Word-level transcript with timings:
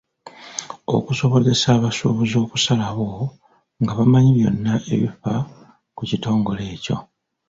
Okusobozesa 0.97 1.67
abasuubuzi 1.77 2.35
okusalawo 2.43 3.09
nga 3.81 3.93
bamanyi 3.97 4.31
byonna 4.37 4.73
ebifa 4.93 5.33
ku 5.95 6.01
kitongole 6.09 6.63
ekyo. 6.75 6.97